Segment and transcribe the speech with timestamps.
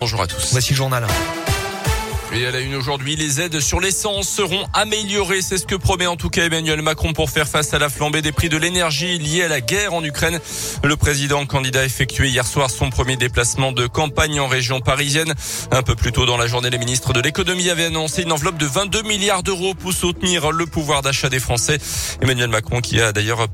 [0.00, 0.52] Bonjour à tous.
[0.52, 1.06] Voici journal.
[2.32, 5.42] Et à la une aujourd'hui, les aides sur l'essence seront améliorées.
[5.42, 8.22] C'est ce que promet en tout cas Emmanuel Macron pour faire face à la flambée
[8.22, 10.38] des prix de l'énergie liée à la guerre en Ukraine.
[10.84, 15.34] Le président candidat a effectué hier soir son premier déplacement de campagne en région parisienne.
[15.72, 18.58] Un peu plus tôt dans la journée, les ministres de l'économie avaient annoncé une enveloppe
[18.58, 21.78] de 22 milliards d'euros pour soutenir le pouvoir d'achat des Français.
[22.22, 23.48] Emmanuel Macron qui a d'ailleurs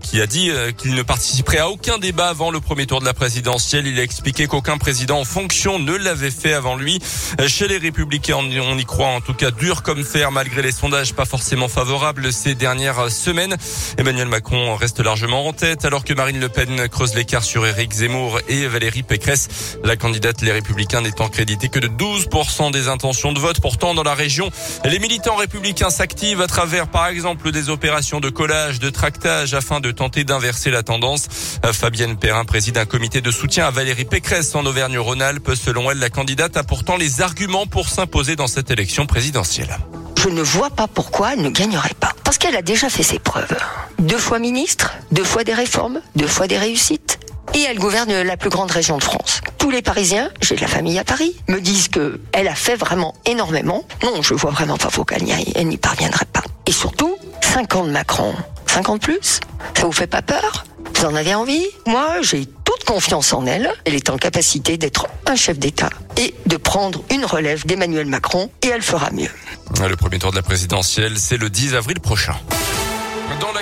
[0.00, 3.04] qui a dit euh, qu'il ne participerait à aucun débat avant le premier tour de
[3.04, 3.86] la présidentielle.
[3.86, 6.98] Il a expliqué qu'aucun président en fonction ne l'avait fait avant lui.
[7.46, 11.14] Chez les républicains, on y croit en tout cas dur comme fer malgré les sondages
[11.14, 13.56] pas forcément favorables ces dernières semaines.
[13.98, 17.92] Emmanuel Macron reste largement en tête alors que Marine Le Pen creuse l'écart sur Éric
[17.92, 19.78] Zemmour et Valérie Pécresse.
[19.84, 23.60] La candidate Les Républicains n'étant créditée que de 12% des intentions de vote.
[23.60, 24.50] Pourtant, dans la région,
[24.84, 29.80] les militants républicains s'activent à travers par exemple des opérations de collage, de tractage afin
[29.80, 31.28] de tenter d'inverser la tendance.
[31.72, 35.54] Fabienne Perrin préside un comité de soutien à Valérie Pécresse en Auvergne-Rhône-Alpes.
[35.54, 39.78] Selon elle, la candidate a pourtant les arguments pour s'imposer dans cette élection présidentielle.
[40.18, 42.12] Je ne vois pas pourquoi elle ne gagnerait pas.
[42.24, 43.56] Parce qu'elle a déjà fait ses preuves.
[43.98, 47.18] Deux fois ministre, deux fois des réformes, deux fois des réussites.
[47.52, 49.40] Et elle gouverne la plus grande région de France.
[49.58, 52.76] Tous les Parisiens, j'ai de la famille à Paris, me disent que elle a fait
[52.76, 53.84] vraiment énormément.
[54.02, 56.42] Non, je vois vraiment pas pourquoi elle n'y parviendrait pas.
[56.66, 58.34] Et surtout, 5 ans de Macron.
[58.66, 59.40] 50 plus?
[59.76, 60.64] Ça vous fait pas peur?
[60.96, 61.64] Vous en avez envie?
[61.86, 62.46] Moi, j'ai
[62.84, 63.72] confiance en elle.
[63.84, 68.50] Elle est en capacité d'être un chef d'État et de prendre une relève d'Emmanuel Macron
[68.62, 69.30] et elle fera mieux.
[69.80, 72.34] Le premier tour de la présidentielle, c'est le 10 avril prochain.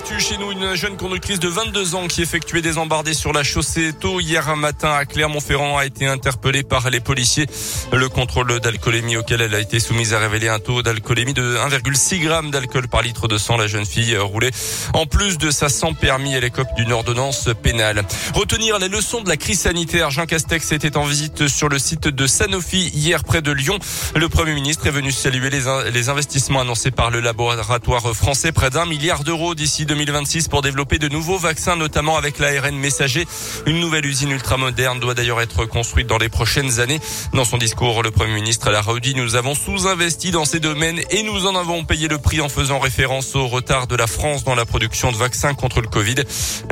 [0.00, 3.42] L'actu chez nous, une jeune conductrice de 22 ans qui effectuait des embardées sur la
[3.42, 7.46] chaussée tôt hier matin à Clermont-Ferrand a été interpellée par les policiers.
[7.92, 12.22] Le contrôle d'alcoolémie auquel elle a été soumise a révélé un taux d'alcoolémie de 1,6
[12.22, 13.58] g d'alcool par litre de sang.
[13.58, 14.52] La jeune fille roulait
[14.94, 18.02] en plus de sa sans permis et l'écope d'une ordonnance pénale.
[18.32, 20.10] Retenir les leçons de la crise sanitaire.
[20.10, 23.78] Jean Castex était en visite sur le site de Sanofi hier près de Lyon.
[24.16, 28.86] Le Premier ministre est venu saluer les investissements annoncés par le laboratoire français, près d'un
[28.86, 33.26] milliard d'euros d'ici 2026 pour développer de nouveaux vaccins, notamment avec l'ARN messager.
[33.66, 37.00] Une nouvelle usine ultramoderne doit d'ailleurs être construite dans les prochaines années.
[37.34, 41.24] Dans son discours, le Premier ministre l'a redit, nous avons sous-investi dans ces domaines et
[41.24, 44.54] nous en avons payé le prix en faisant référence au retard de la France dans
[44.54, 46.22] la production de vaccins contre le Covid,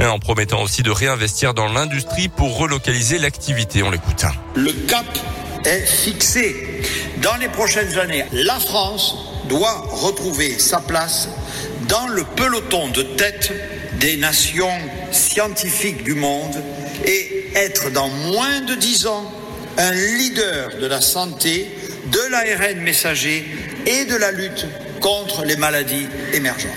[0.00, 3.82] en promettant aussi de réinvestir dans l'industrie pour relocaliser l'activité.
[3.82, 4.26] On l'écoute.
[4.54, 5.06] Le cap
[5.64, 6.82] est fixé.
[7.20, 11.28] Dans les prochaines années, la France doit retrouver sa place
[11.88, 13.52] dans le peloton de tête
[13.98, 14.78] des nations
[15.10, 16.62] scientifiques du monde
[17.04, 19.32] et être dans moins de dix ans
[19.76, 21.68] un leader de la santé,
[22.12, 23.44] de l'ARN messager
[23.86, 24.66] et de la lutte
[25.00, 26.72] contre les maladies émergentes.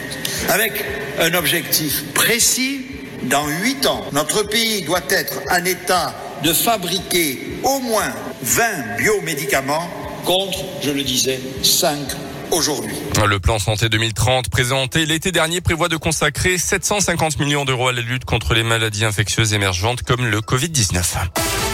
[0.50, 0.86] Avec
[1.20, 2.86] un objectif précis,
[3.24, 8.12] dans huit ans, notre pays doit être en état de fabriquer au moins
[8.42, 9.88] 20 biomédicaments
[10.26, 11.98] contre, je le disais, 5
[12.51, 12.95] aujourd'hui.
[13.28, 18.01] Le plan santé 2030 présenté l'été dernier prévoit de consacrer 750 millions d'euros à la
[18.01, 21.71] lutte contre les maladies infectieuses émergentes comme le Covid-19.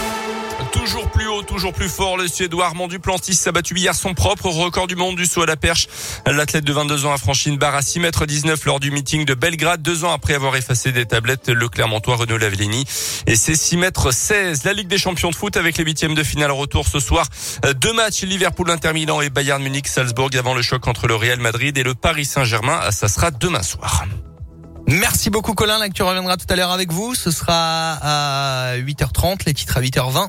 [0.78, 4.46] Toujours plus haut, toujours plus fort, le Suédois Armand Duplantis s'est battu hier son propre
[4.46, 5.88] record du monde du saut à la perche.
[6.24, 9.24] L'athlète de 22 ans a franchi une barre à 6 mètres 19 lors du meeting
[9.24, 12.84] de Belgrade, deux ans après avoir effacé des tablettes le Clermontois Renaud Lavellini.
[13.26, 14.64] Et c'est 6 mètres 16.
[14.64, 17.26] La Ligue des champions de foot avec les huitièmes de finale retour ce soir.
[17.80, 21.40] Deux matchs, Liverpool, Inter Milan et Bayern Munich, Salzbourg avant le choc entre le Real
[21.40, 22.90] Madrid et le Paris Saint-Germain.
[22.92, 24.04] Ça sera demain soir.
[24.90, 27.14] Merci beaucoup Colin, l'actu reviendra tout à l'heure avec vous.
[27.14, 30.26] Ce sera à 8h30, les titres à 8h20.